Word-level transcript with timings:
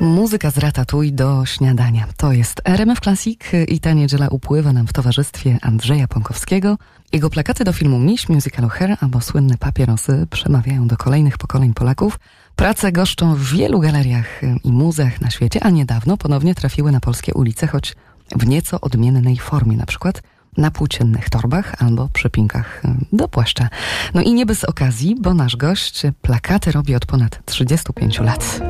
Muzyka 0.00 0.50
z 0.50 0.58
Ratatuj 0.58 1.12
do 1.12 1.46
śniadania. 1.46 2.06
To 2.16 2.32
jest 2.32 2.62
RMF 2.64 3.00
Classic 3.00 3.40
i 3.68 3.80
ta 3.80 3.92
niedziela 3.92 4.28
upływa 4.28 4.72
nam 4.72 4.86
w 4.86 4.92
towarzystwie 4.92 5.58
Andrzeja 5.62 6.08
Pąkowskiego. 6.08 6.78
Jego 7.12 7.30
plakaty 7.30 7.64
do 7.64 7.72
filmu 7.72 7.98
Miś, 7.98 8.28
musicalu 8.28 8.68
Hair 8.68 8.96
albo 9.00 9.20
słynne 9.20 9.58
papierosy 9.58 10.26
przemawiają 10.30 10.86
do 10.88 10.96
kolejnych 10.96 11.38
pokoleń 11.38 11.74
Polaków. 11.74 12.18
Prace 12.56 12.92
goszczą 12.92 13.34
w 13.34 13.52
wielu 13.52 13.80
galeriach 13.80 14.40
i 14.64 14.72
muzeach 14.72 15.20
na 15.20 15.30
świecie, 15.30 15.64
a 15.64 15.70
niedawno 15.70 16.16
ponownie 16.16 16.54
trafiły 16.54 16.92
na 16.92 17.00
polskie 17.00 17.34
ulice, 17.34 17.66
choć 17.66 17.96
w 18.36 18.46
nieco 18.46 18.80
odmiennej 18.80 19.36
formie, 19.36 19.76
na 19.76 19.86
przykład 19.86 20.22
na 20.56 20.70
płóciennych 20.70 21.30
torbach 21.30 21.82
albo 21.82 22.08
przypinkach 22.12 22.82
do 23.12 23.28
płaszcza. 23.28 23.68
No 24.14 24.22
i 24.22 24.34
nie 24.34 24.46
bez 24.46 24.64
okazji, 24.64 25.16
bo 25.20 25.34
nasz 25.34 25.56
gość 25.56 26.02
plakaty 26.22 26.72
robi 26.72 26.94
od 26.94 27.06
ponad 27.06 27.42
35 27.44 28.20
lat 28.20 28.60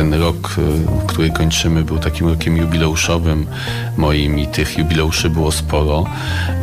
ten 0.00 0.14
rok, 0.14 0.56
y, 0.58 1.06
który 1.06 1.30
kończymy, 1.30 1.84
był 1.84 1.98
takim 1.98 2.28
rokiem 2.28 2.56
jubileuszowym 2.56 3.46
moim 3.96 4.38
i 4.38 4.46
tych 4.46 4.78
jubileuszy 4.78 5.30
było 5.30 5.52
sporo 5.52 6.04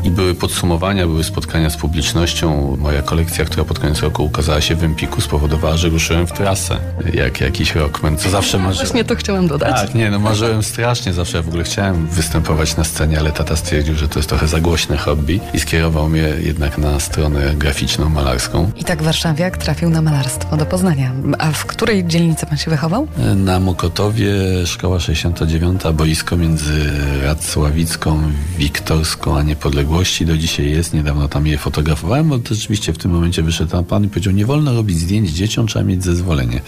i 0.03 0.09
były 0.09 0.35
podsumowania, 0.35 1.07
były 1.07 1.23
spotkania 1.23 1.69
z 1.69 1.77
publicznością. 1.77 2.77
Moja 2.79 3.01
kolekcja, 3.01 3.45
która 3.45 3.63
pod 3.65 3.79
koniec 3.79 3.99
roku 3.99 4.23
ukazała 4.23 4.61
się 4.61 4.75
w 4.75 4.83
Empiku 4.83 5.21
spowodowała, 5.21 5.77
że 5.77 5.89
ruszyłem 5.89 6.27
w 6.27 6.31
trasę 6.31 6.77
jak 7.13 7.41
jakiś 7.41 7.75
rockman, 7.75 8.17
co 8.17 8.29
zawsze 8.29 8.57
marzyłem. 8.57 8.87
Właśnie 8.87 9.03
to 9.03 9.15
chciałam 9.15 9.47
dodać. 9.47 9.81
Tak, 9.81 9.95
nie, 9.95 10.11
no 10.11 10.19
marzyłem 10.19 10.63
strasznie, 10.63 11.13
zawsze 11.13 11.37
ja 11.37 11.43
w 11.43 11.47
ogóle 11.47 11.63
chciałem 11.63 12.07
występować 12.07 12.77
na 12.77 12.83
scenie, 12.83 13.19
ale 13.19 13.31
tata 13.31 13.55
stwierdził, 13.55 13.95
że 13.95 14.07
to 14.07 14.19
jest 14.19 14.29
trochę 14.29 14.47
za 14.47 14.59
głośne 14.59 14.97
hobby 14.97 15.39
i 15.53 15.59
skierował 15.59 16.09
mnie 16.09 16.33
jednak 16.39 16.77
na 16.77 16.99
stronę 16.99 17.53
graficzną, 17.55 18.09
malarską. 18.09 18.71
I 18.75 18.83
tak 18.83 19.03
warszawiak 19.03 19.57
trafił 19.57 19.89
na 19.89 20.01
malarstwo 20.01 20.57
do 20.57 20.65
Poznania. 20.65 21.11
A 21.39 21.51
w 21.51 21.65
której 21.65 22.05
dzielnicy 22.05 22.45
pan 22.45 22.57
się 22.57 22.71
wychował? 22.71 23.07
Na 23.35 23.59
Mokotowie 23.59 24.33
szkoła 24.65 24.99
69, 24.99 25.81
boisko 25.93 26.37
między 26.37 26.91
Radzławicką, 27.21 28.21
Wiktorską 28.57 29.37
a 29.37 29.43
Niepodległości 29.43 30.25
do 30.25 30.37
dzisiaj 30.37 30.71
jest. 30.71 30.93
Niedawno 30.93 31.27
tam 31.27 31.47
je 31.47 31.57
fotografowałem, 31.57 32.29
bo 32.29 32.39
rzeczywiście 32.49 32.93
w 32.93 32.97
tym 32.97 33.11
momencie 33.11 33.43
wyszedł 33.43 33.71
tam 33.71 33.85
pan 33.85 34.03
i 34.03 34.07
powiedział, 34.07 34.33
nie 34.33 34.45
wolno 34.45 34.73
robić 34.73 34.99
zdjęć 34.99 35.29
dzieciom, 35.29 35.67
trzeba 35.67 35.85
mieć 35.85 36.03
zezwolenie. 36.03 36.61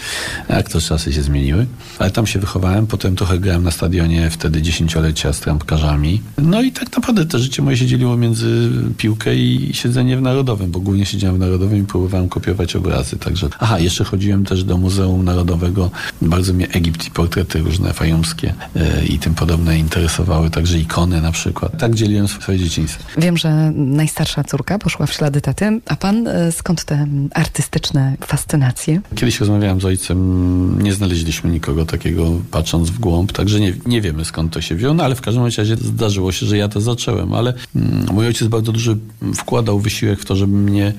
Jak 0.48 0.68
to 0.68 0.80
czasy 0.80 1.12
się 1.12 1.22
zmieniły. 1.22 1.66
Ale 1.98 2.10
tam 2.10 2.26
się 2.26 2.38
wychowałem, 2.38 2.86
potem 2.86 3.16
trochę 3.16 3.38
grałem 3.38 3.62
na 3.62 3.70
stadionie, 3.70 4.30
wtedy 4.30 4.62
dziesięciolecia 4.62 5.32
z 5.32 5.40
trampkarzami. 5.40 6.22
No 6.38 6.62
i 6.62 6.72
tak 6.72 6.96
naprawdę 6.96 7.26
to 7.26 7.38
życie 7.38 7.62
moje 7.62 7.76
się 7.76 7.86
dzieliło 7.86 8.16
między 8.16 8.70
piłkę 8.96 9.36
i 9.36 9.70
siedzenie 9.74 10.16
w 10.16 10.22
Narodowym, 10.22 10.70
bo 10.70 10.80
głównie 10.80 11.06
siedziałem 11.06 11.36
w 11.36 11.38
Narodowym 11.38 11.78
i 11.78 11.84
próbowałem 11.84 12.28
kopiować 12.28 12.76
obrazy. 12.76 13.16
Także, 13.16 13.48
aha, 13.58 13.78
jeszcze 13.78 14.04
chodziłem 14.04 14.44
też 14.44 14.64
do 14.64 14.78
Muzeum 14.78 15.24
Narodowego. 15.24 15.90
Bardzo 16.22 16.49
mnie 16.52 16.68
Egipt 16.68 17.06
i 17.06 17.10
portrety 17.10 17.58
różne 17.58 17.92
fajumskie 17.92 18.54
yy, 18.74 18.82
i 19.08 19.18
tym 19.18 19.34
podobne 19.34 19.78
interesowały, 19.78 20.50
także 20.50 20.78
ikony 20.78 21.20
na 21.20 21.32
przykład. 21.32 21.78
Tak 21.78 21.94
dzieliłem 21.94 22.28
swoje 22.28 22.58
dzieciństwo. 22.58 23.04
Wiem, 23.18 23.36
że 23.36 23.72
najstarsza 23.74 24.44
córka 24.44 24.78
poszła 24.78 25.06
w 25.06 25.12
ślady 25.12 25.40
taty, 25.40 25.80
a 25.86 25.96
pan 25.96 26.24
yy, 26.24 26.52
skąd 26.52 26.84
te 26.84 27.06
artystyczne 27.34 28.16
fascynacje? 28.26 29.00
Kiedyś 29.14 29.40
rozmawiałem 29.40 29.80
z 29.80 29.84
ojcem, 29.84 30.82
nie 30.82 30.92
znaleźliśmy 30.92 31.50
nikogo 31.50 31.86
takiego 31.86 32.30
patrząc 32.50 32.90
w 32.90 32.98
głąb, 32.98 33.32
także 33.32 33.60
nie, 33.60 33.72
nie 33.86 34.00
wiemy 34.00 34.24
skąd 34.24 34.52
to 34.52 34.60
się 34.60 34.74
wzięło, 34.74 34.94
no 34.94 35.04
ale 35.04 35.14
w 35.14 35.20
każdym 35.20 35.44
razie 35.44 35.76
zdarzyło 35.76 36.32
się, 36.32 36.46
że 36.46 36.56
ja 36.56 36.68
to 36.68 36.80
zacząłem, 36.80 37.34
ale 37.34 37.54
mm, 37.76 38.06
mój 38.12 38.26
ojciec 38.26 38.48
bardzo 38.48 38.72
duży 38.72 38.96
wkładał 39.34 39.80
wysiłek 39.80 40.20
w 40.20 40.24
to, 40.24 40.36
żeby 40.36 40.52
mnie 40.52 40.92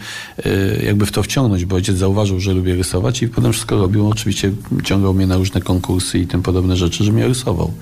yy, 0.46 0.82
jakby 0.86 1.06
w 1.06 1.12
to 1.12 1.24
wciągnąć, 1.24 1.66
bo 1.66 1.76
ojciec 1.76 1.98
zauważył, 1.98 2.40
że 2.40 2.54
lubię 2.54 2.76
rysować 2.76 3.22
i 3.22 3.28
potem 3.28 3.54
wszystko 3.54 3.78
robił. 3.78 4.10
Oczywiście 4.10 4.52
ciągał 4.84 5.14
mnie 5.14 5.28
na 5.28 5.38
różne 5.42 5.62
konkursy 5.62 6.20
i 6.20 6.28
tym 6.28 6.42
podobne 6.42 6.76
rzeczy, 6.76 7.04
że 7.04 7.12
mnie 7.12 7.28
rysował. 7.28 7.74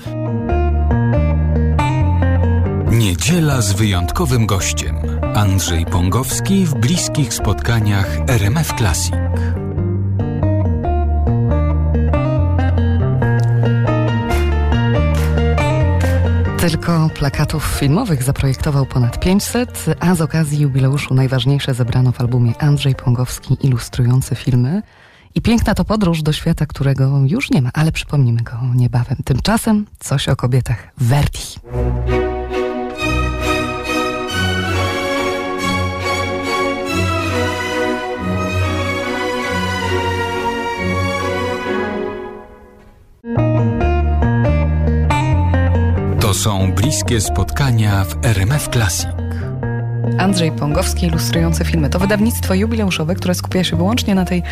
Niedziela 2.91 3.61
z 3.61 3.73
wyjątkowym 3.73 4.45
gościem. 4.45 4.95
Andrzej 5.35 5.85
Pongowski 5.85 6.65
w 6.65 6.73
bliskich 6.75 7.33
spotkaniach 7.33 8.17
RMF 8.27 8.73
Classic. 8.77 9.15
Tylko 16.59 17.09
plakatów 17.15 17.63
filmowych 17.63 18.23
zaprojektował 18.23 18.85
ponad 18.85 19.19
500, 19.19 19.85
a 19.99 20.15
z 20.15 20.21
okazji 20.21 20.59
jubileuszu 20.59 21.13
najważniejsze 21.13 21.73
zebrano 21.73 22.11
w 22.11 22.21
albumie 22.21 22.53
Andrzej 22.59 22.95
Pongowski 22.95 23.57
ilustrujący 23.61 24.35
filmy. 24.35 24.81
I 25.35 25.41
piękna 25.41 25.75
to 25.75 25.85
podróż 25.85 26.21
do 26.21 26.33
świata, 26.33 26.65
którego 26.65 27.21
już 27.25 27.51
nie 27.51 27.61
ma, 27.61 27.69
ale 27.73 27.91
przypomnimy 27.91 28.41
go 28.41 28.57
niebawem. 28.75 29.17
Tymczasem 29.25 29.85
coś 29.99 30.29
o 30.29 30.35
kobietach. 30.35 30.87
Verdi. 30.97 31.39
To 46.19 46.33
są 46.33 46.71
bliskie 46.71 47.21
spotkania 47.21 48.03
w 48.03 48.25
RMF 48.25 48.69
Classic. 48.69 49.28
Andrzej 50.17 50.51
Pongowski 50.51 51.05
ilustrujący 51.05 51.65
filmy. 51.65 51.89
To 51.89 51.99
wydawnictwo 51.99 52.53
jubileuszowe, 52.53 53.15
które 53.15 53.35
skupia 53.35 53.63
się 53.63 53.77
wyłącznie 53.77 54.15
na 54.15 54.25
tej 54.25 54.43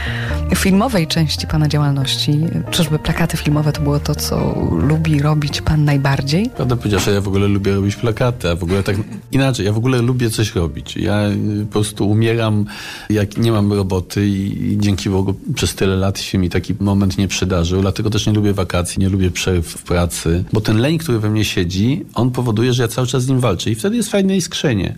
filmowej 0.56 1.08
części 1.08 1.48
pana 1.48 1.68
działalności. 1.68 2.40
Czyżby 2.72 3.00
plakaty 3.00 3.38
filmowe 3.38 3.74
to 3.74 3.82
było 3.82 4.00
to, 4.00 4.16
co 4.16 4.56
lubi 4.72 5.22
robić 5.22 5.62
pan 5.62 5.86
najbardziej? 5.86 6.50
Prawda 6.50 6.76
powiedział, 6.76 7.00
że 7.00 7.12
ja 7.12 7.22
w 7.22 7.28
ogóle 7.28 7.48
lubię 7.48 7.76
robić 7.76 7.96
plakaty, 7.96 8.50
a 8.50 8.56
w 8.56 8.64
ogóle 8.64 8.84
tak 8.84 8.96
inaczej, 9.32 9.66
ja 9.66 9.74
w 9.74 9.78
ogóle 9.78 10.02
lubię 10.02 10.30
coś 10.30 10.56
robić. 10.56 10.98
Ja 10.98 11.22
po 11.66 11.72
prostu 11.72 12.10
umieram, 12.10 12.66
jak 13.10 13.38
nie 13.38 13.52
mam 13.52 13.74
roboty 13.74 14.28
i, 14.28 14.72
i 14.72 14.78
dzięki 14.78 15.10
Bogu 15.10 15.36
przez 15.56 15.76
tyle 15.76 15.96
lat 15.96 16.20
się 16.20 16.38
mi 16.38 16.50
taki 16.50 16.74
moment 16.80 17.18
nie 17.18 17.28
przydarzył, 17.28 17.82
dlatego 17.82 18.10
też 18.10 18.28
nie 18.28 18.34
lubię 18.34 18.54
wakacji, 18.54 19.00
nie 19.00 19.10
lubię 19.10 19.32
przerw 19.32 19.68
w 19.68 19.84
pracy, 19.84 20.44
bo 20.54 20.62
ten 20.62 20.78
leń, 20.78 20.98
który 20.98 21.20
we 21.20 21.30
mnie 21.30 21.46
siedzi, 21.46 22.06
on 22.14 22.32
powoduje, 22.32 22.74
że 22.74 22.84
ja 22.84 22.88
cały 22.88 23.08
czas 23.08 23.24
z 23.24 23.28
nim 23.28 23.40
walczę 23.40 23.72
i 23.72 23.76
wtedy 23.76 23.96
jest 23.96 24.12
fajne 24.12 24.38
iskrzenie. 24.38 24.96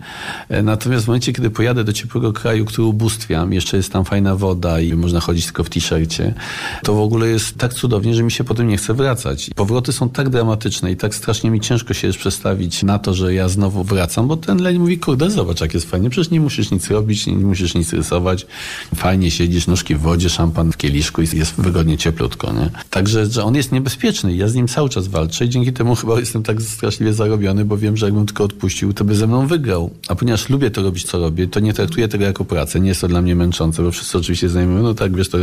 Natomiast 0.63 1.05
w 1.05 1.07
momencie, 1.07 1.33
kiedy 1.33 1.49
pojadę 1.49 1.83
do 1.83 1.93
ciepłego 1.93 2.33
kraju, 2.33 2.65
który 2.65 2.83
ubóstwiam, 2.83 3.53
jeszcze 3.53 3.77
jest 3.77 3.91
tam 3.91 4.05
fajna 4.05 4.35
woda 4.35 4.79
i 4.79 4.93
można 4.93 5.19
chodzić 5.19 5.45
tylko 5.45 5.63
w 5.63 5.69
t-shircie, 5.69 6.33
to 6.83 6.93
w 6.93 6.99
ogóle 6.99 7.27
jest 7.27 7.57
tak 7.57 7.73
cudownie, 7.73 8.15
że 8.15 8.23
mi 8.23 8.31
się 8.31 8.43
potem 8.43 8.67
nie 8.67 8.77
chce 8.77 8.93
wracać. 8.93 9.49
Powroty 9.55 9.93
są 9.93 10.09
tak 10.09 10.29
dramatyczne 10.29 10.91
i 10.91 10.97
tak 10.97 11.15
strasznie 11.15 11.51
mi 11.51 11.59
ciężko 11.59 11.93
się 11.93 12.11
przestawić 12.11 12.83
na 12.83 12.99
to, 12.99 13.13
że 13.13 13.33
ja 13.33 13.49
znowu 13.49 13.83
wracam, 13.83 14.27
bo 14.27 14.37
ten 14.37 14.57
leń 14.57 14.79
mówi, 14.79 14.97
kurde, 14.97 15.29
zobacz 15.29 15.61
jak 15.61 15.73
jest 15.73 15.89
fajnie, 15.89 16.09
przecież 16.09 16.31
nie 16.31 16.39
musisz 16.39 16.71
nic 16.71 16.89
robić, 16.89 17.27
nie 17.27 17.35
musisz 17.35 17.75
nic 17.75 17.93
rysować, 17.93 18.45
fajnie 18.95 19.31
siedzisz, 19.31 19.67
nóżki 19.67 19.95
w 19.95 19.99
wodzie, 19.99 20.29
szampan 20.29 20.71
w 20.71 20.77
kieliszku 20.77 21.21
i 21.21 21.37
jest 21.37 21.53
wygodnie 21.55 21.97
cieplutko, 21.97 22.53
nie? 22.53 22.69
Także, 22.89 23.25
że 23.25 23.43
on 23.43 23.55
jest 23.55 23.71
niebezpieczny 23.71 24.35
ja 24.35 24.47
z 24.47 24.55
nim 24.55 24.67
cały 24.67 24.89
czas 24.89 25.07
walczę 25.07 25.45
i 25.45 25.49
dzięki 25.49 25.73
temu 25.73 25.95
chyba 26.01 26.19
jestem 26.19 26.43
tak 26.43 26.61
straszliwie 26.61 27.13
zarobiony, 27.13 27.65
bo 27.65 27.77
wiem, 27.77 27.97
że 27.97 28.05
jakbym 28.05 28.25
tylko 28.25 28.43
odpuścił, 28.43 28.93
to 28.93 29.03
by 29.03 29.15
ze 29.15 29.27
mną 29.27 29.47
wygrał. 29.47 29.89
A 30.07 30.15
ponieważ 30.15 30.38
lubię 30.49 30.71
to 30.71 30.83
robić, 30.83 31.03
co 31.03 31.19
robię, 31.19 31.47
to 31.47 31.59
nie 31.59 31.73
traktuję 31.73 32.07
tego 32.07 32.25
jako 32.25 32.45
pracę. 32.45 32.79
Nie 32.79 32.89
jest 32.89 33.01
to 33.01 33.07
dla 33.07 33.21
mnie 33.21 33.35
męczące, 33.35 33.83
bo 33.83 33.91
wszyscy 33.91 34.17
oczywiście 34.17 34.49
zajmują, 34.49 34.83
no 34.83 34.93
tak, 34.93 35.15
wiesz, 35.15 35.29
to 35.29 35.37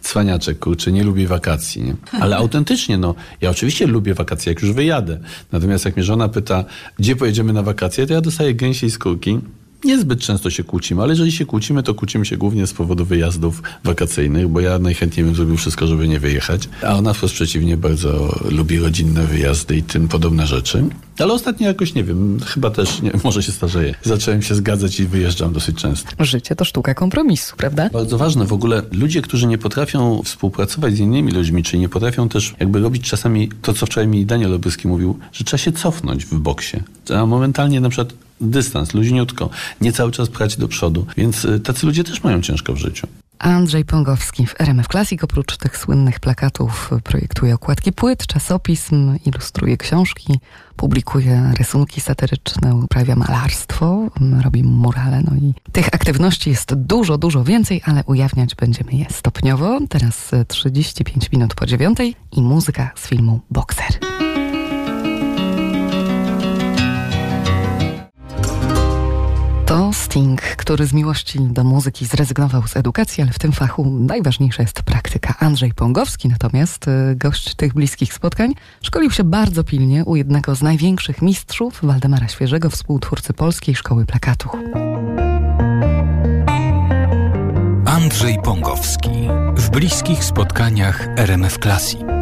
cwaniaczek, 0.00 0.58
kurczę, 0.58 0.92
nie 0.92 1.04
lubię 1.04 1.26
wakacji, 1.26 1.82
nie? 1.82 1.94
Ale 2.20 2.36
autentycznie, 2.42 2.98
no, 2.98 3.14
ja 3.40 3.50
oczywiście 3.50 3.86
lubię 3.86 4.14
wakacje, 4.14 4.52
jak 4.52 4.62
już 4.62 4.72
wyjadę. 4.72 5.18
Natomiast 5.52 5.84
jak 5.84 5.96
mnie 5.96 6.04
żona 6.04 6.28
pyta, 6.28 6.64
gdzie 6.98 7.16
pojedziemy 7.16 7.52
na 7.52 7.62
wakacje, 7.62 8.06
to 8.06 8.14
ja 8.14 8.20
dostaję 8.20 8.54
gęsiej 8.54 8.90
skórki. 8.90 9.40
Niezbyt 9.86 10.20
często 10.20 10.50
się 10.50 10.64
kłócimy, 10.64 11.02
ale 11.02 11.12
jeżeli 11.12 11.32
się 11.32 11.46
kłócimy, 11.46 11.82
to 11.82 11.94
kłócimy 11.94 12.26
się 12.26 12.36
głównie 12.36 12.66
z 12.66 12.72
powodu 12.72 13.04
wyjazdów 13.04 13.62
wakacyjnych, 13.84 14.48
bo 14.48 14.60
ja 14.60 14.78
najchętniej 14.78 15.26
bym 15.26 15.34
zrobił 15.34 15.56
wszystko, 15.56 15.86
żeby 15.86 16.08
nie 16.08 16.20
wyjechać, 16.20 16.68
a 16.82 16.96
ona 16.96 17.12
wprost 17.12 17.34
przeciwnie 17.34 17.76
bardzo 17.76 18.38
lubi 18.50 18.78
rodzinne 18.78 19.26
wyjazdy 19.26 19.76
i 19.76 19.82
tym 19.82 20.08
podobne 20.08 20.46
rzeczy. 20.46 20.84
Ale 21.18 21.32
ostatnio 21.32 21.68
jakoś, 21.68 21.94
nie 21.94 22.04
wiem, 22.04 22.40
chyba 22.46 22.70
też, 22.70 23.02
nie, 23.02 23.10
może 23.24 23.42
się 23.42 23.52
starzeję. 23.52 23.94
Zacząłem 24.02 24.42
się 24.42 24.54
zgadzać 24.54 25.00
i 25.00 25.06
wyjeżdżam 25.06 25.52
dosyć 25.52 25.76
często. 25.76 26.24
Życie 26.24 26.56
to 26.56 26.64
sztuka 26.64 26.94
kompromisu, 26.94 27.56
prawda? 27.56 27.90
Bardzo 27.92 28.18
ważne. 28.18 28.46
W 28.46 28.52
ogóle 28.52 28.82
ludzie, 28.92 29.22
którzy 29.22 29.46
nie 29.46 29.58
potrafią 29.58 30.22
współpracować 30.24 30.94
z 30.94 30.98
innymi 30.98 31.32
ludźmi, 31.32 31.62
czyli 31.62 31.80
nie 31.80 31.88
potrafią 31.88 32.28
też 32.28 32.54
jakby 32.60 32.80
robić 32.80 33.10
czasami 33.10 33.48
to, 33.62 33.74
co 33.74 33.86
wczoraj 33.86 34.08
mi 34.08 34.26
Daniel 34.26 34.54
Obryski 34.54 34.88
mówił, 34.88 35.18
że 35.32 35.44
trzeba 35.44 35.58
się 35.58 35.72
cofnąć 35.72 36.24
w 36.24 36.34
boksie. 36.34 36.76
A 37.14 37.26
momentalnie 37.26 37.80
na 37.80 37.88
przykład 37.88 38.25
dystans, 38.40 38.94
luźniutko, 38.94 39.50
nie 39.80 39.92
cały 39.92 40.12
czas 40.12 40.28
prać 40.28 40.56
do 40.56 40.68
przodu. 40.68 41.06
Więc 41.16 41.46
tacy 41.64 41.86
ludzie 41.86 42.04
też 42.04 42.24
mają 42.24 42.42
ciężko 42.42 42.72
w 42.72 42.76
życiu. 42.76 43.06
Andrzej 43.38 43.84
Pongowski 43.84 44.46
w 44.46 44.60
RMF 44.60 44.88
Classic 44.88 45.24
oprócz 45.24 45.56
tych 45.56 45.78
słynnych 45.78 46.20
plakatów 46.20 46.90
projektuje 47.04 47.54
okładki 47.54 47.92
płyt, 47.92 48.26
czasopism, 48.26 49.18
ilustruje 49.26 49.76
książki, 49.76 50.40
publikuje 50.76 51.52
rysunki 51.58 52.00
satyryczne, 52.00 52.74
uprawia 52.74 53.16
malarstwo, 53.16 54.10
robi 54.44 54.62
murale. 54.62 55.22
No 55.30 55.36
i 55.36 55.54
tych 55.72 55.86
aktywności 55.94 56.50
jest 56.50 56.74
dużo, 56.74 57.18
dużo 57.18 57.44
więcej, 57.44 57.82
ale 57.84 58.04
ujawniać 58.04 58.54
będziemy 58.54 58.92
je 58.92 59.06
stopniowo. 59.10 59.78
Teraz 59.88 60.30
35 60.48 61.32
minut 61.32 61.54
po 61.54 61.66
dziewiątej 61.66 62.16
i 62.32 62.42
muzyka 62.42 62.90
z 62.96 63.08
filmu 63.08 63.40
Boxer. 63.50 64.25
To 70.16 70.20
Sting, 70.20 70.40
który 70.40 70.86
z 70.86 70.92
miłości 70.92 71.40
do 71.40 71.64
muzyki 71.64 72.06
zrezygnował 72.06 72.66
z 72.66 72.76
edukacji, 72.76 73.22
ale 73.22 73.32
w 73.32 73.38
tym 73.38 73.52
fachu 73.52 73.90
najważniejsza 74.00 74.62
jest 74.62 74.82
praktyka. 74.82 75.34
Andrzej 75.38 75.72
Pongowski 75.74 76.28
natomiast, 76.28 76.88
y, 76.88 77.16
gość 77.16 77.54
tych 77.54 77.74
bliskich 77.74 78.14
spotkań, 78.14 78.54
szkolił 78.82 79.10
się 79.10 79.24
bardzo 79.24 79.64
pilnie 79.64 80.04
u 80.04 80.16
jednego 80.16 80.54
z 80.54 80.62
największych 80.62 81.22
mistrzów, 81.22 81.78
Waldemara 81.82 82.28
Świeżego, 82.28 82.70
współtwórcy 82.70 83.32
Polskiej 83.32 83.74
Szkoły 83.74 84.06
Plakatu. 84.06 84.48
Andrzej 87.86 88.38
Pongowski 88.44 89.28
w 89.56 89.70
bliskich 89.70 90.24
spotkaniach 90.24 91.08
RMF 91.16 91.58
Classic. 91.58 92.15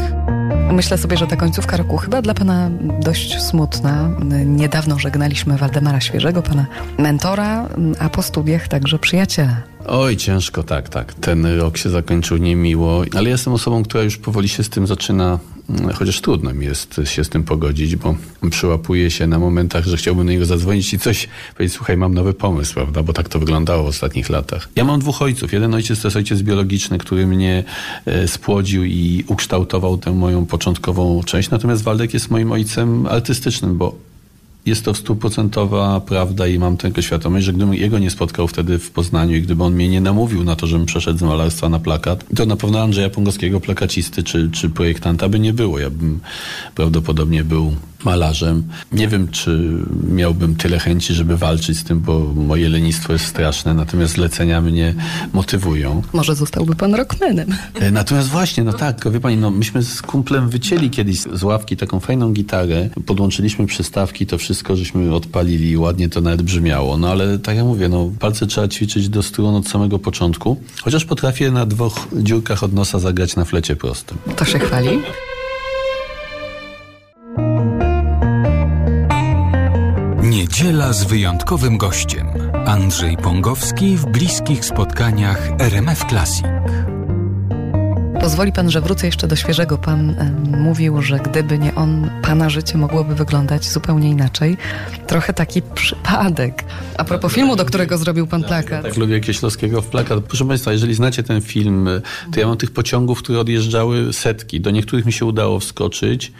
Myślę 0.74 0.98
sobie, 0.98 1.16
że 1.16 1.26
ta 1.26 1.36
końcówka 1.36 1.76
roku 1.76 1.96
chyba 1.96 2.22
dla 2.22 2.34
Pana 2.34 2.70
dość 3.00 3.42
smutna. 3.42 4.10
Niedawno 4.44 4.98
żegnaliśmy 4.98 5.56
Waldemara 5.56 6.00
Świeżego, 6.00 6.42
Pana 6.42 6.66
mentora, 6.98 7.68
a 7.98 8.08
po 8.08 8.22
studiach 8.22 8.68
także 8.68 8.98
przyjaciela. 8.98 9.73
Oj, 9.86 10.16
ciężko, 10.16 10.62
tak, 10.62 10.88
tak. 10.88 11.14
Ten 11.14 11.58
rok 11.58 11.76
się 11.76 11.90
zakończył 11.90 12.36
niemiło, 12.36 13.02
ale 13.16 13.30
jestem 13.30 13.52
osobą, 13.52 13.82
która 13.82 14.04
już 14.04 14.16
powoli 14.16 14.48
się 14.48 14.64
z 14.64 14.68
tym 14.68 14.86
zaczyna, 14.86 15.38
mm, 15.70 15.92
chociaż 15.92 16.20
trudno 16.20 16.54
mi 16.54 16.66
jest 16.66 17.00
się 17.04 17.24
z 17.24 17.28
tym 17.28 17.44
pogodzić, 17.44 17.96
bo 17.96 18.14
przyłapuję 18.50 19.10
się 19.10 19.26
na 19.26 19.38
momentach, 19.38 19.84
że 19.84 19.96
chciałbym 19.96 20.26
do 20.26 20.32
niego 20.32 20.44
zadzwonić 20.44 20.94
i 20.94 20.98
coś 20.98 21.28
powiedzieć, 21.56 21.76
słuchaj, 21.76 21.96
mam 21.96 22.14
nowy 22.14 22.34
pomysł, 22.34 22.74
prawda, 22.74 23.02
bo 23.02 23.12
tak 23.12 23.28
to 23.28 23.38
wyglądało 23.38 23.84
w 23.84 23.86
ostatnich 23.86 24.30
latach. 24.30 24.68
Ja 24.76 24.84
mam 24.84 25.00
dwóch 25.00 25.22
ojców. 25.22 25.52
Jeden 25.52 25.74
ojciec 25.74 26.00
to 26.00 26.08
jest 26.08 26.16
ojciec 26.16 26.42
biologiczny, 26.42 26.98
który 26.98 27.26
mnie 27.26 27.64
e, 28.06 28.28
spłodził 28.28 28.84
i 28.84 29.24
ukształtował 29.26 29.98
tę 29.98 30.12
moją 30.12 30.46
początkową 30.46 31.22
część, 31.22 31.50
natomiast 31.50 31.82
Waldek 31.82 32.14
jest 32.14 32.30
moim 32.30 32.52
ojcem 32.52 33.06
artystycznym, 33.06 33.78
bo 33.78 34.13
jest 34.66 34.84
to 34.84 34.94
stuprocentowa 34.94 36.00
prawda 36.00 36.46
i 36.46 36.58
mam 36.58 36.76
tego 36.76 37.02
świadomość, 37.02 37.44
że 37.44 37.52
gdybym 37.52 37.74
jego 37.74 37.98
nie 37.98 38.10
spotkał 38.10 38.48
wtedy 38.48 38.78
w 38.78 38.90
Poznaniu 38.90 39.36
i 39.36 39.42
gdyby 39.42 39.64
on 39.64 39.74
mnie 39.74 39.88
nie 39.88 40.00
namówił 40.00 40.44
na 40.44 40.56
to, 40.56 40.66
żebym 40.66 40.86
przeszedł 40.86 41.18
z 41.18 41.22
malarstwa 41.22 41.68
na 41.68 41.78
plakat, 41.78 42.24
to 42.36 42.46
na 42.46 42.56
pewno 42.56 42.82
Andrzeja 42.82 43.10
Pongowskiego, 43.10 43.60
plakacisty 43.60 44.22
czy, 44.22 44.50
czy 44.50 44.70
projektanta 44.70 45.28
by 45.28 45.40
nie 45.40 45.52
było. 45.52 45.78
Ja 45.78 45.90
bym 45.90 46.20
prawdopodobnie 46.74 47.44
był 47.44 47.74
malarzem. 48.04 48.64
Nie 48.92 49.08
wiem, 49.08 49.28
czy 49.28 49.70
miałbym 50.10 50.56
tyle 50.56 50.78
chęci, 50.78 51.14
żeby 51.14 51.36
walczyć 51.36 51.78
z 51.78 51.84
tym, 51.84 52.00
bo 52.00 52.20
moje 52.34 52.68
lenistwo 52.68 53.12
jest 53.12 53.26
straszne, 53.26 53.74
natomiast 53.74 54.14
zlecenia 54.14 54.60
mnie 54.60 54.94
motywują. 55.32 56.02
Może 56.12 56.34
zostałby 56.34 56.74
pan 56.74 56.94
rockmanem. 56.94 57.54
E, 57.74 57.90
natomiast 57.90 58.28
właśnie, 58.28 58.64
no 58.64 58.72
tak, 58.72 59.12
wie 59.12 59.20
pani, 59.20 59.36
no 59.36 59.50
myśmy 59.50 59.82
z 59.82 60.02
kumplem 60.02 60.48
wycięli 60.48 60.90
kiedyś 60.90 61.20
z 61.20 61.42
ławki 61.42 61.76
taką 61.76 62.00
fajną 62.00 62.32
gitarę, 62.32 62.88
podłączyliśmy 63.06 63.66
przystawki, 63.66 64.26
to 64.26 64.38
wszystko 64.38 64.76
żeśmy 64.76 65.14
odpalili 65.14 65.70
i 65.70 65.76
ładnie 65.76 66.08
to 66.08 66.20
nawet 66.20 66.42
brzmiało. 66.42 66.96
No 66.96 67.10
ale 67.10 67.38
tak 67.38 67.56
jak 67.56 67.64
mówię, 67.64 67.88
no 67.88 68.10
palce 68.18 68.46
trzeba 68.46 68.68
ćwiczyć 68.68 69.08
do 69.08 69.22
strun 69.22 69.54
od 69.54 69.68
samego 69.68 69.98
początku, 69.98 70.56
chociaż 70.82 71.04
potrafię 71.04 71.50
na 71.50 71.66
dwóch 71.66 72.08
dziurkach 72.12 72.62
od 72.62 72.72
nosa 72.72 72.98
zagrać 72.98 73.36
na 73.36 73.44
flecie 73.44 73.76
prostym. 73.76 74.18
To 74.36 74.44
się 74.44 74.58
chwali. 74.58 74.88
Niedziela 80.44 80.92
z 80.92 81.04
wyjątkowym 81.04 81.78
gościem. 81.78 82.26
Andrzej 82.66 83.16
Pongowski 83.16 83.96
w 83.96 84.06
bliskich 84.06 84.64
spotkaniach 84.64 85.48
RMF 85.58 86.04
Classic. 86.08 86.46
Pozwoli 88.20 88.52
pan, 88.52 88.70
że 88.70 88.80
wrócę 88.80 89.06
jeszcze 89.06 89.28
do 89.28 89.36
świeżego. 89.36 89.78
Pan 89.78 90.10
e, 90.10 90.30
mówił, 90.56 91.02
że 91.02 91.18
gdyby 91.18 91.58
nie 91.58 91.74
on, 91.74 92.10
pana 92.22 92.50
życie 92.50 92.78
mogłoby 92.78 93.14
wyglądać 93.14 93.68
zupełnie 93.68 94.10
inaczej. 94.10 94.56
Trochę 95.06 95.32
taki 95.32 95.62
przypadek. 95.62 96.64
A 96.98 97.04
propos 97.04 97.32
filmu, 97.32 97.56
do 97.56 97.64
którego 97.64 97.98
zrobił 97.98 98.26
pan 98.26 98.44
plakat. 98.44 98.82
Tak, 98.82 98.96
lubię 98.96 99.20
Kieślowskiego 99.20 99.82
w 99.82 99.86
plakat. 99.86 100.24
Proszę 100.24 100.48
państwa, 100.48 100.72
jeżeli 100.72 100.94
znacie 100.94 101.22
ten 101.22 101.40
film, 101.40 101.88
to 102.32 102.40
ja 102.40 102.46
mam 102.46 102.56
tych 102.56 102.70
pociągów, 102.70 103.18
które 103.18 103.40
odjeżdżały 103.40 104.12
setki. 104.12 104.60
Do 104.60 104.70
niektórych 104.70 105.06
mi 105.06 105.12
się 105.12 105.26
udało 105.26 105.60
wskoczyć, 105.60 106.32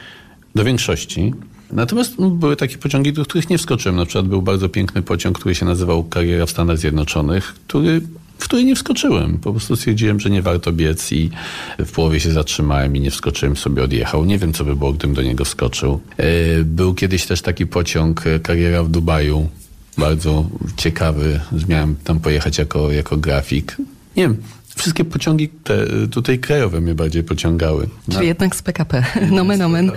do 0.55 0.65
większości. 0.65 1.33
Natomiast 1.73 2.19
no, 2.19 2.31
były 2.31 2.57
takie 2.57 2.79
pociągi, 2.79 3.13
do 3.13 3.25
których 3.25 3.51
nie 3.51 3.59
wskoczyłem. 3.59 3.97
Na 3.97 4.07
przykład 4.07 4.29
był 4.29 4.43
bardzo 4.43 4.69
piękny 4.69 5.03
pociąg, 5.03 5.39
który 5.39 5.55
się 5.55 5.67
nazywał 5.67 6.05
Kariera 6.05 6.47
w 6.47 6.51
Stanach 6.51 6.79
Zjednoczonych, 6.79 7.55
który 7.67 8.01
w 8.39 8.45
który 8.49 8.65
nie 8.65 8.77
wskoczyłem. 8.77 9.39
Po 9.39 9.51
prostu 9.51 9.77
stwierdziłem, 9.77 10.21
że 10.21 10.31
nie 10.31 10.43
warto 10.43 10.73
biec 10.73 11.13
i 11.13 11.31
w 11.79 11.93
połowie 11.93 12.21
się 12.21 12.31
zatrzymałem 12.31 12.97
i 12.97 13.01
nie 13.01 13.11
wskoczyłem, 13.11 13.57
sobie 13.57 13.83
odjechał. 13.83 14.25
Nie 14.25 14.39
wiem, 14.39 14.53
co 14.53 14.65
by 14.65 14.77
było, 14.77 14.93
gdybym 14.93 15.15
do 15.15 15.23
niego 15.23 15.45
wskoczył. 15.45 16.01
E, 16.17 16.25
był 16.65 16.95
kiedyś 16.95 17.27
też 17.27 17.43
taki 17.43 17.67
pociąg, 17.67 18.27
e, 18.27 18.41
kariera 18.41 18.83
w 18.83 18.89
Dubaju, 18.89 19.49
bardzo 19.99 20.49
ciekawy. 20.77 21.41
Miałem 21.69 21.97
tam 22.05 22.21
pojechać 22.21 22.59
jako, 22.59 22.91
jako 22.91 23.17
grafik. 23.17 23.77
Nie 24.17 24.23
wiem, 24.23 24.37
Wszystkie 24.77 25.05
pociągi 25.05 25.49
te 25.49 25.87
tutaj 26.11 26.39
krajowe 26.39 26.81
mnie 26.81 26.95
bardziej 26.95 27.23
pociągały. 27.23 27.89
Czyli 28.05 28.17
no. 28.17 28.23
jednak 28.23 28.57
z 28.57 28.63
PKP. 28.63 29.05
Nomen 29.31 29.63
omen. 29.63 29.93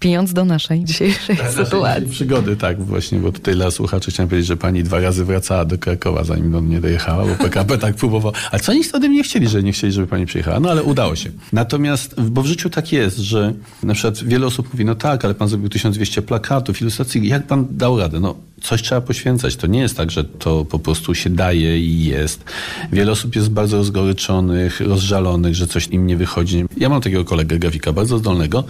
Pijąc 0.00 0.32
do 0.32 0.44
naszej 0.44 0.84
dzisiejszej 0.84 1.36
Ta, 1.36 1.52
sytuacji. 1.52 2.08
przygody, 2.08 2.56
tak 2.56 2.82
właśnie, 2.82 3.18
bo 3.18 3.32
tutaj 3.32 3.54
dla 3.54 3.70
słuchaczy 3.70 4.10
chciałem 4.10 4.28
powiedzieć, 4.28 4.48
że 4.48 4.56
pani 4.56 4.82
dwa 4.82 5.00
razy 5.00 5.24
wracała 5.24 5.64
do 5.64 5.78
Krakowa, 5.78 6.24
zanim 6.24 6.52
do 6.52 6.60
mnie 6.60 6.80
dojechała, 6.80 7.26
bo 7.26 7.34
PKP 7.34 7.78
tak 7.78 7.94
próbował. 7.94 8.32
Ale 8.50 8.60
co 8.60 8.72
oni 8.72 8.84
wtedy 8.84 9.08
nie 9.08 9.22
chcieli, 9.22 9.48
że 9.48 9.62
nie 9.62 9.72
chcieli, 9.72 9.92
żeby 9.92 10.06
pani 10.06 10.26
przyjechała? 10.26 10.60
No 10.60 10.70
ale 10.70 10.82
udało 10.82 11.16
się. 11.16 11.30
Natomiast, 11.52 12.20
bo 12.20 12.42
w 12.42 12.46
życiu 12.46 12.70
tak 12.70 12.92
jest, 12.92 13.18
że 13.18 13.54
na 13.82 13.94
przykład 13.94 14.24
wiele 14.24 14.46
osób 14.46 14.72
mówi, 14.72 14.84
no 14.84 14.94
tak, 14.94 15.24
ale 15.24 15.34
pan 15.34 15.48
zrobił 15.48 15.68
1200 15.68 16.22
plakatów, 16.22 16.80
ilustracji. 16.80 17.28
Jak 17.28 17.46
pan 17.46 17.66
dał 17.70 17.98
radę? 17.98 18.20
No 18.20 18.36
coś 18.62 18.82
trzeba 18.82 19.00
poświęcać. 19.00 19.56
To 19.56 19.66
nie 19.66 19.80
jest 19.80 19.96
tak, 19.96 20.10
że 20.10 20.24
to 20.24 20.64
po 20.64 20.78
prostu 20.78 21.14
się 21.14 21.30
daje 21.30 21.80
i 21.80 22.04
jest. 22.04 22.44
Wiele 22.92 23.12
osób 23.12 23.36
jest 23.36 23.50
bardzo 23.50 23.84
rozgoryczonych, 24.22 24.80
rozżalonych, 24.80 25.54
że 25.54 25.66
coś 25.66 25.88
im 25.88 26.06
nie 26.06 26.16
wychodzi. 26.16 26.64
Ja 26.76 26.88
mam 26.88 27.00
takiego 27.00 27.24
kolegę 27.24 27.58
grafika, 27.58 27.92
bardzo 27.92 28.18
zdolnego, 28.18 28.64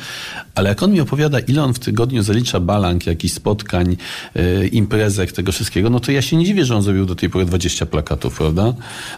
ale 0.54 0.68
jak 0.68 0.82
on 0.82 0.92
mi 0.92 1.00
opowiada, 1.00 1.40
ile 1.40 1.62
on 1.62 1.74
w 1.74 1.78
tygodniu 1.78 2.22
zalicza 2.22 2.60
balank, 2.60 3.06
jakichś 3.06 3.34
spotkań, 3.34 3.96
yy, 4.34 4.68
imprezek, 4.68 5.32
tego 5.32 5.52
wszystkiego, 5.52 5.90
no 5.90 6.00
to 6.00 6.12
ja 6.12 6.22
się 6.22 6.36
nie 6.36 6.44
dziwię, 6.44 6.64
że 6.64 6.76
on 6.76 6.82
zrobił 6.82 7.06
do 7.06 7.14
tej 7.14 7.30
pory 7.30 7.44
20 7.44 7.86
plakatów, 7.86 8.36
prawda? 8.36 8.74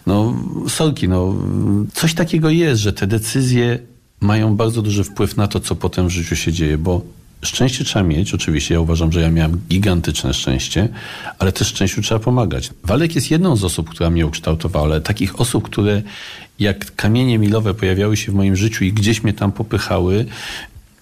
No, 0.06 0.34
sorki, 0.68 1.08
no, 1.08 1.34
coś 1.92 2.14
takiego 2.14 2.50
jest, 2.50 2.82
że 2.82 2.92
te 2.92 3.06
decyzje 3.06 3.78
mają 4.20 4.56
bardzo 4.56 4.82
duży 4.82 5.04
wpływ 5.04 5.36
na 5.36 5.46
to, 5.46 5.60
co 5.60 5.74
potem 5.74 6.06
w 6.08 6.10
życiu 6.10 6.36
się 6.36 6.52
dzieje, 6.52 6.78
bo 6.78 7.02
Szczęście 7.44 7.84
trzeba 7.84 8.02
mieć, 8.02 8.34
oczywiście. 8.34 8.74
Ja 8.74 8.80
uważam, 8.80 9.12
że 9.12 9.20
ja 9.20 9.30
miałem 9.30 9.60
gigantyczne 9.70 10.34
szczęście, 10.34 10.88
ale 11.38 11.52
też 11.52 11.68
szczęściu 11.68 12.02
trzeba 12.02 12.20
pomagać. 12.20 12.70
Walek 12.84 13.14
jest 13.14 13.30
jedną 13.30 13.56
z 13.56 13.64
osób, 13.64 13.90
która 13.90 14.10
mnie 14.10 14.26
ukształtowała, 14.26 14.86
ale 14.86 15.00
takich 15.00 15.40
osób, 15.40 15.64
które 15.64 16.02
jak 16.58 16.96
kamienie 16.96 17.38
milowe 17.38 17.74
pojawiały 17.74 18.16
się 18.16 18.32
w 18.32 18.34
moim 18.34 18.56
życiu 18.56 18.84
i 18.84 18.92
gdzieś 18.92 19.22
mnie 19.22 19.32
tam 19.32 19.52
popychały, 19.52 20.24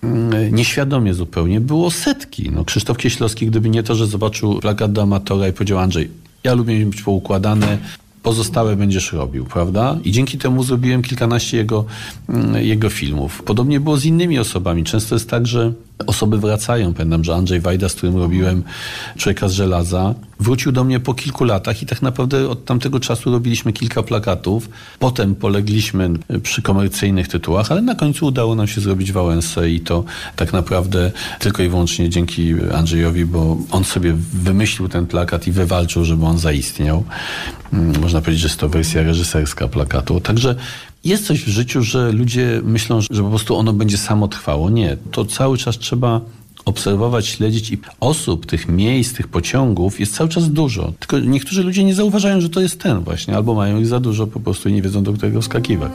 mm, 0.02 0.54
nieświadomie 0.54 1.14
zupełnie, 1.14 1.60
było 1.60 1.90
setki. 1.90 2.50
No, 2.50 2.64
Krzysztof 2.64 2.96
Kieślowski, 2.96 3.46
gdyby 3.46 3.70
nie 3.70 3.82
to, 3.82 3.94
że 3.94 4.06
zobaczył 4.06 4.60
plakat 4.60 4.92
do 4.92 5.02
amatora 5.02 5.48
i 5.48 5.52
powiedział 5.52 5.78
Andrzej, 5.78 6.10
ja 6.44 6.54
lubię 6.54 6.86
być 6.86 7.02
poukładane, 7.02 7.78
pozostałe 8.22 8.76
będziesz 8.76 9.12
robił, 9.12 9.44
prawda? 9.44 9.98
I 10.04 10.12
dzięki 10.12 10.38
temu 10.38 10.62
zrobiłem 10.62 11.02
kilkanaście 11.02 11.56
jego, 11.56 11.84
mm, 12.28 12.64
jego 12.64 12.90
filmów. 12.90 13.42
Podobnie 13.42 13.80
było 13.80 13.96
z 13.96 14.04
innymi 14.04 14.38
osobami. 14.38 14.84
Często 14.84 15.14
jest 15.14 15.30
tak, 15.30 15.46
że 15.46 15.72
osoby 16.06 16.38
wracają. 16.38 16.94
Pamiętam, 16.94 17.24
że 17.24 17.34
Andrzej 17.34 17.60
Wajda, 17.60 17.88
z 17.88 17.94
którym 17.94 18.16
robiłem 18.16 18.62
Człowieka 19.16 19.48
z 19.48 19.52
żelaza, 19.52 20.14
wrócił 20.40 20.72
do 20.72 20.84
mnie 20.84 21.00
po 21.00 21.14
kilku 21.14 21.44
latach 21.44 21.82
i 21.82 21.86
tak 21.86 22.02
naprawdę 22.02 22.48
od 22.48 22.64
tamtego 22.64 23.00
czasu 23.00 23.30
robiliśmy 23.30 23.72
kilka 23.72 24.02
plakatów. 24.02 24.68
Potem 24.98 25.34
polegliśmy 25.34 26.10
przy 26.42 26.62
komercyjnych 26.62 27.28
tytułach, 27.28 27.72
ale 27.72 27.82
na 27.82 27.94
końcu 27.94 28.26
udało 28.26 28.54
nam 28.54 28.66
się 28.66 28.80
zrobić 28.80 29.12
Wałęsę 29.12 29.70
i 29.70 29.80
to 29.80 30.04
tak 30.36 30.52
naprawdę 30.52 31.12
tylko 31.38 31.62
i 31.62 31.68
wyłącznie 31.68 32.08
dzięki 32.08 32.54
Andrzejowi, 32.74 33.24
bo 33.26 33.56
on 33.70 33.84
sobie 33.84 34.12
wymyślił 34.32 34.88
ten 34.88 35.06
plakat 35.06 35.46
i 35.46 35.52
wywalczył, 35.52 36.04
żeby 36.04 36.26
on 36.26 36.38
zaistniał. 36.38 37.04
Mm, 37.72 38.00
można 38.00 38.20
powiedzieć, 38.20 38.42
że 38.42 38.48
jest 38.48 38.60
to 38.60 38.68
wersja 38.68 39.02
reżyserska 39.02 39.68
plakatu. 39.68 40.20
Także 40.20 40.56
jest 41.04 41.26
coś 41.26 41.44
w 41.44 41.48
życiu, 41.48 41.82
że 41.82 42.12
ludzie 42.12 42.60
myślą, 42.64 43.00
że 43.10 43.22
po 43.22 43.28
prostu 43.28 43.56
ono 43.56 43.72
będzie 43.72 43.98
samo 43.98 44.28
trwało. 44.28 44.70
Nie, 44.70 44.96
to 45.10 45.24
cały 45.24 45.58
czas 45.58 45.78
trzeba 45.78 46.20
obserwować, 46.64 47.26
śledzić 47.26 47.70
i 47.70 47.78
osób, 48.00 48.46
tych 48.46 48.68
miejsc, 48.68 49.16
tych 49.16 49.28
pociągów 49.28 50.00
jest 50.00 50.14
cały 50.14 50.30
czas 50.30 50.50
dużo. 50.50 50.92
Tylko 50.98 51.18
niektórzy 51.18 51.62
ludzie 51.62 51.84
nie 51.84 51.94
zauważają, 51.94 52.40
że 52.40 52.50
to 52.50 52.60
jest 52.60 52.80
ten 52.80 53.00
właśnie, 53.00 53.36
albo 53.36 53.54
mają 53.54 53.80
ich 53.80 53.86
za 53.86 54.00
dużo 54.00 54.26
po 54.26 54.40
prostu 54.40 54.68
i 54.68 54.72
nie 54.72 54.82
wiedzą, 54.82 55.02
do 55.02 55.12
którego 55.12 55.42
skakiwać. 55.42 55.92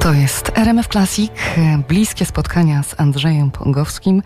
To 0.00 0.12
jest 0.12 0.52
RMF 0.54 0.88
Classic, 0.88 1.30
bliskie 1.88 2.24
spotkania 2.24 2.82
z 2.82 3.00
Andrzejem 3.00 3.50
Pongowskim. 3.50 4.22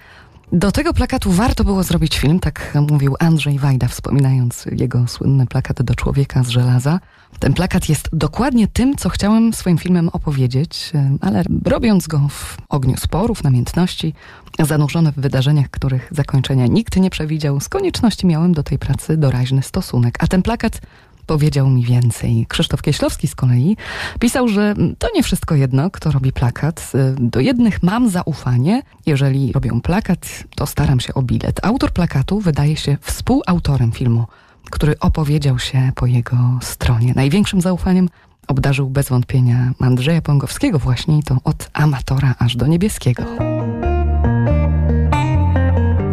Do 0.53 0.73
tego 0.73 0.95
plakatu 0.95 1.33
warto 1.33 1.65
było 1.65 1.83
zrobić 1.83 2.19
film, 2.19 2.41
tak 2.41 2.79
mówił 2.91 3.17
Andrzej 3.19 3.59
Wajda, 3.59 3.89
wspominając 3.89 4.67
jego 4.73 5.07
słynny 5.07 5.47
plakat 5.47 5.83
do 5.83 5.95
człowieka 5.95 6.43
z 6.43 6.49
żelaza. 6.49 7.01
Ten 7.39 7.55
plakat 7.55 7.89
jest 7.89 8.09
dokładnie 8.13 8.69
tym, 8.69 8.97
co 8.97 9.09
chciałem 9.09 9.53
swoim 9.53 9.79
filmem 9.79 10.09
opowiedzieć, 10.09 10.93
ale 11.21 11.43
robiąc 11.65 12.07
go 12.07 12.29
w 12.29 12.57
ogniu 12.69 12.97
sporów, 12.97 13.45
namiętności, 13.45 14.15
zanurzony 14.59 15.13
w 15.13 15.15
wydarzeniach, 15.15 15.71
których 15.71 16.09
zakończenia 16.11 16.67
nikt 16.67 16.97
nie 16.97 17.11
przewidział, 17.11 17.61
z 17.61 17.69
konieczności 17.69 18.27
miałem 18.27 18.53
do 18.53 18.63
tej 18.63 18.79
pracy 18.79 19.17
doraźny 19.17 19.63
stosunek. 19.63 20.17
A 20.19 20.27
ten 20.27 20.43
plakat 20.43 20.81
powiedział 21.27 21.69
mi 21.71 21.85
więcej. 21.85 22.47
Krzysztof 22.49 22.83
Kieślowski 22.83 23.29
z 23.29 23.35
kolei 23.35 23.77
pisał, 24.21 24.49
że 24.49 24.75
to 24.99 25.09
nie 25.15 25.23
wszystko 25.23 25.55
jedno, 25.55 25.91
kto 25.91 26.11
robi 26.11 26.33
plakat. 26.33 26.93
Do 27.19 27.41
jednych 27.41 27.83
mam 27.83 28.09
zaufanie. 28.09 28.83
Jeżeli 29.07 29.53
robią 29.53 29.81
plakat, 29.81 30.45
to 30.55 30.67
staram 30.67 31.01
się 31.01 31.15
o 31.15 31.23
bilet. 31.23 31.61
Autor 31.63 31.93
plakatu 31.93 32.41
wydaje 32.41 32.77
się 32.77 32.97
współautorem 33.01 33.93
filmu, 33.93 34.25
który 34.71 34.99
opowiedział 34.99 35.59
się 35.59 35.93
po 35.95 36.07
jego 36.07 36.37
stronie. 36.63 37.13
Największym 37.17 37.61
zaufaniem 37.61 38.09
obdarzył 38.49 38.91
bez 38.91 39.09
wątpienia 39.09 39.73
Andrzeja 39.81 40.23
Pongowskiego 40.23 40.79
właśnie 40.79 41.23
to 41.23 41.37
od 41.45 41.71
amatora 41.73 42.35
aż 42.39 42.57
do 42.57 42.67
niebieskiego. 42.67 43.23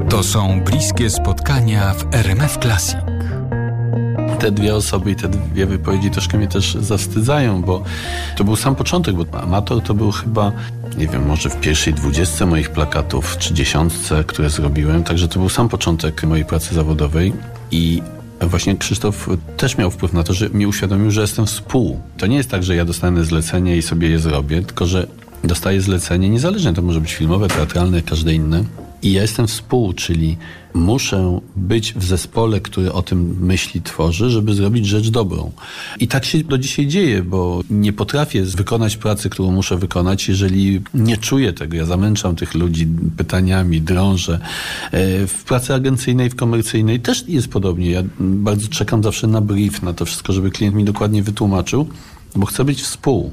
To 0.09 0.23
są 0.23 0.61
bliskie 0.61 1.09
spotkania 1.09 1.93
w 1.93 2.15
RMF 2.15 2.57
Classic 2.57 3.12
te 4.43 4.51
dwie 4.51 4.75
osoby 4.75 5.11
i 5.11 5.15
te 5.15 5.29
dwie 5.29 5.65
wypowiedzi 5.65 6.11
troszkę 6.11 6.37
mnie 6.37 6.47
też 6.47 6.75
zawstydzają, 6.75 7.61
bo 7.61 7.83
to 8.37 8.43
był 8.43 8.55
sam 8.55 8.75
początek, 8.75 9.15
bo 9.15 9.41
amator 9.41 9.81
to 9.81 9.93
był 9.93 10.11
chyba, 10.11 10.51
nie 10.97 11.07
wiem, 11.07 11.27
może 11.27 11.49
w 11.49 11.59
pierwszej 11.59 11.93
dwudziestce 11.93 12.45
moich 12.45 12.69
plakatów, 12.69 13.37
czy 13.37 13.53
dziesiątce, 13.53 14.23
które 14.23 14.49
zrobiłem, 14.49 15.03
także 15.03 15.27
to 15.27 15.39
był 15.39 15.49
sam 15.49 15.69
początek 15.69 16.23
mojej 16.23 16.45
pracy 16.45 16.75
zawodowej. 16.75 17.33
I 17.71 18.01
Właśnie 18.41 18.77
Krzysztof 18.77 19.29
też 19.57 19.77
miał 19.77 19.91
wpływ 19.91 20.13
na 20.13 20.23
to, 20.23 20.33
że 20.33 20.49
mi 20.49 20.67
uświadomił, 20.67 21.11
że 21.11 21.21
jestem 21.21 21.45
współ. 21.45 21.99
To 22.17 22.27
nie 22.27 22.37
jest 22.37 22.49
tak, 22.49 22.63
że 22.63 22.75
ja 22.75 22.85
dostanę 22.85 23.25
zlecenie 23.25 23.77
i 23.77 23.81
sobie 23.81 24.09
je 24.09 24.19
zrobię, 24.19 24.61
tylko 24.61 24.85
że 24.87 25.07
dostaję 25.43 25.81
zlecenie 25.81 26.29
niezależnie, 26.29 26.73
to 26.73 26.81
może 26.81 27.01
być 27.01 27.13
filmowe, 27.13 27.47
teatralne, 27.47 28.01
każde 28.01 28.33
inne 28.33 28.63
i 29.03 29.11
ja 29.11 29.21
jestem 29.21 29.47
współ, 29.47 29.93
czyli 29.93 30.37
muszę 30.73 31.39
być 31.55 31.93
w 31.93 32.03
zespole, 32.03 32.59
który 32.59 32.91
o 32.91 33.01
tym 33.01 33.37
myśli, 33.39 33.81
tworzy, 33.81 34.29
żeby 34.29 34.53
zrobić 34.53 34.85
rzecz 34.85 35.09
dobrą. 35.09 35.51
I 35.99 36.07
tak 36.07 36.25
się 36.25 36.43
do 36.43 36.57
dzisiaj 36.57 36.87
dzieje, 36.87 37.23
bo 37.23 37.61
nie 37.69 37.93
potrafię 37.93 38.43
wykonać 38.43 38.97
pracy, 38.97 39.29
którą 39.29 39.51
muszę 39.51 39.77
wykonać, 39.77 40.29
jeżeli 40.29 40.81
nie 40.93 41.17
czuję 41.17 41.53
tego. 41.53 41.77
Ja 41.77 41.85
zamęczam 41.85 42.35
tych 42.35 42.53
ludzi 42.53 42.87
pytaniami, 43.17 43.81
drążę. 43.81 44.39
E, 44.91 45.27
w 45.27 45.43
pracy 45.43 45.73
agencyjnej, 45.73 46.29
w 46.29 46.35
komercyjnej 46.35 46.99
też 46.99 47.27
jest 47.27 47.47
podobnie. 47.47 47.91
Ja 47.91 48.03
bardzo 48.19 48.67
czekam 48.67 49.03
zawsze 49.03 49.27
na 49.27 49.41
brief, 49.41 49.81
na 49.81 49.93
to 49.93 50.05
wszystko, 50.05 50.33
żeby 50.33 50.51
klient 50.51 50.75
mi 50.75 50.83
dokładnie 50.83 51.23
wytłumaczył 51.23 51.87
bo 52.35 52.45
chcę 52.45 52.65
być 52.65 52.81
współ. 52.81 53.31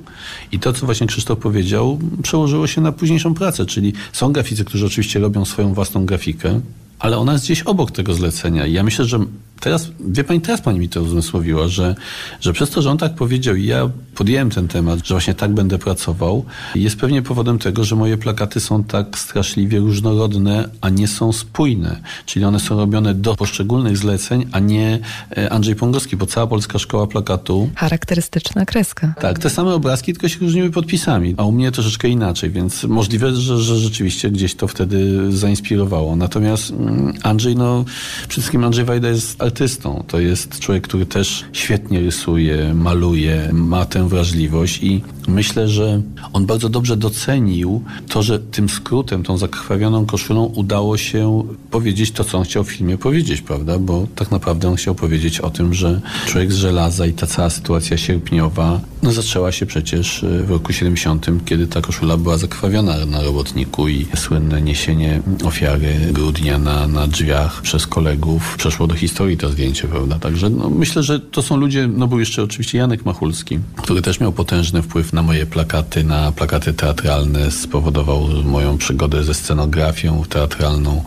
I 0.52 0.58
to, 0.58 0.72
co 0.72 0.86
właśnie 0.86 1.06
Krzysztof 1.06 1.38
powiedział, 1.38 1.98
przełożyło 2.22 2.66
się 2.66 2.80
na 2.80 2.92
późniejszą 2.92 3.34
pracę, 3.34 3.66
czyli 3.66 3.92
są 4.12 4.32
graficy, 4.32 4.64
którzy 4.64 4.86
oczywiście 4.86 5.20
robią 5.20 5.44
swoją 5.44 5.74
własną 5.74 6.06
grafikę, 6.06 6.60
ale 6.98 7.18
ona 7.18 7.32
jest 7.32 7.44
gdzieś 7.44 7.62
obok 7.62 7.90
tego 7.90 8.14
zlecenia. 8.14 8.66
I 8.66 8.72
ja 8.72 8.82
myślę, 8.82 9.04
że 9.04 9.18
teraz, 9.60 9.90
wie 10.00 10.24
pani, 10.24 10.40
teraz 10.40 10.60
pani 10.60 10.78
mi 10.78 10.88
to 10.88 11.02
uzmysłowiła, 11.02 11.68
że, 11.68 11.94
że 12.40 12.52
przez 12.52 12.70
to, 12.70 12.82
że 12.82 12.90
on 12.90 12.98
tak 12.98 13.14
powiedział 13.14 13.54
i 13.54 13.66
ja 13.66 13.90
podjąłem 14.14 14.50
ten 14.50 14.68
temat, 14.68 15.06
że 15.06 15.14
właśnie 15.14 15.34
tak 15.34 15.54
będę 15.54 15.78
pracował, 15.78 16.44
jest 16.74 16.96
pewnie 16.96 17.22
powodem 17.22 17.58
tego, 17.58 17.84
że 17.84 17.96
moje 17.96 18.18
plakaty 18.18 18.60
są 18.60 18.84
tak 18.84 19.18
straszliwie 19.18 19.78
różnorodne, 19.78 20.68
a 20.80 20.88
nie 20.88 21.08
są 21.08 21.32
spójne. 21.32 22.00
Czyli 22.26 22.44
one 22.44 22.60
są 22.60 22.76
robione 22.76 23.14
do 23.14 23.36
poszczególnych 23.36 23.96
zleceń, 23.96 24.46
a 24.52 24.58
nie 24.58 24.98
e, 25.36 25.52
Andrzej 25.52 25.74
Pongowski, 25.74 26.16
bo 26.16 26.26
cała 26.26 26.46
Polska 26.46 26.78
Szkoła 26.78 27.06
Plakatu... 27.06 27.70
Charakterystyczna 27.76 28.66
kreska. 28.66 29.14
Tak, 29.20 29.38
te 29.38 29.50
same 29.50 29.74
obrazki, 29.74 30.12
tylko 30.12 30.28
się 30.28 30.38
różniły 30.40 30.70
podpisami, 30.70 31.34
a 31.36 31.44
u 31.44 31.52
mnie 31.52 31.72
troszeczkę 31.72 32.08
inaczej, 32.08 32.50
więc 32.50 32.84
możliwe, 32.84 33.34
że, 33.34 33.58
że 33.58 33.76
rzeczywiście 33.76 34.30
gdzieś 34.30 34.54
to 34.54 34.68
wtedy 34.68 35.32
zainspirowało. 35.32 36.16
Natomiast 36.16 36.70
mm, 36.70 37.12
Andrzej, 37.22 37.56
no, 37.56 37.84
przede 38.28 38.32
wszystkim 38.32 38.64
Andrzej 38.64 38.84
Wajda 38.84 39.08
jest 39.08 39.42
artystą. 39.50 40.04
To 40.06 40.20
jest 40.20 40.60
człowiek, 40.60 40.84
który 40.84 41.06
też 41.06 41.44
świetnie 41.52 42.00
rysuje, 42.00 42.74
maluje, 42.74 43.50
ma 43.52 43.84
tę 43.84 44.08
wrażliwość 44.08 44.82
i 44.82 45.02
myślę, 45.30 45.68
że 45.68 46.02
on 46.32 46.46
bardzo 46.46 46.68
dobrze 46.68 46.96
docenił 46.96 47.82
to, 48.08 48.22
że 48.22 48.38
tym 48.38 48.68
skrótem, 48.68 49.22
tą 49.22 49.38
zakrwawioną 49.38 50.06
koszulą 50.06 50.44
udało 50.44 50.96
się 50.96 51.44
powiedzieć 51.70 52.12
to, 52.12 52.24
co 52.24 52.38
on 52.38 52.44
chciał 52.44 52.64
w 52.64 52.72
filmie 52.72 52.98
powiedzieć, 52.98 53.40
prawda? 53.40 53.78
Bo 53.78 54.06
tak 54.14 54.30
naprawdę 54.30 54.68
on 54.68 54.76
chciał 54.76 54.94
powiedzieć 54.94 55.40
o 55.40 55.50
tym, 55.50 55.74
że 55.74 56.00
człowiek 56.26 56.52
z 56.52 56.56
żelaza 56.56 57.06
i 57.06 57.12
ta 57.12 57.26
cała 57.26 57.50
sytuacja 57.50 57.96
sierpniowa 57.96 58.80
no, 59.02 59.12
zaczęła 59.12 59.52
się 59.52 59.66
przecież 59.66 60.24
e, 60.24 60.42
w 60.42 60.50
roku 60.50 60.72
70, 60.72 61.26
kiedy 61.44 61.66
ta 61.66 61.80
koszula 61.80 62.16
była 62.16 62.38
zakrwawiona 62.38 63.06
na 63.06 63.22
robotniku 63.22 63.88
i 63.88 64.06
słynne 64.16 64.62
niesienie 64.62 65.22
ofiary 65.44 65.94
grudnia 66.12 66.58
na, 66.58 66.86
na 66.86 67.06
drzwiach 67.06 67.62
przez 67.62 67.86
kolegów 67.86 68.56
przeszło 68.56 68.86
do 68.86 68.94
historii 68.94 69.36
to 69.36 69.50
zdjęcie, 69.50 69.88
prawda? 69.88 70.18
Także 70.18 70.50
no, 70.50 70.70
myślę, 70.70 71.02
że 71.02 71.20
to 71.20 71.42
są 71.42 71.56
ludzie, 71.56 71.88
no 71.88 72.06
był 72.06 72.20
jeszcze 72.20 72.42
oczywiście 72.42 72.78
Janek 72.78 73.04
Machulski, 73.04 73.58
który 73.76 74.02
też 74.02 74.20
miał 74.20 74.32
potężny 74.32 74.82
wpływ 74.82 75.12
na 75.20 75.26
moje 75.26 75.46
plakaty, 75.46 76.04
na 76.04 76.32
plakaty 76.32 76.72
teatralne, 76.72 77.50
spowodował 77.50 78.28
moją 78.44 78.78
przygodę 78.78 79.24
ze 79.24 79.34
scenografią 79.34 80.24
teatralną, 80.28 81.04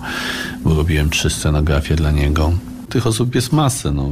bo 0.63 0.75
robiłem 0.75 1.09
trzy 1.09 1.29
scenografie 1.29 1.95
dla 1.95 2.11
niego. 2.11 2.53
Tych 2.89 3.07
osób 3.07 3.35
jest 3.35 3.51
masę, 3.51 3.91
no. 3.91 4.11